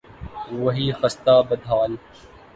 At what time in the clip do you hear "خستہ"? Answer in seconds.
0.99-1.35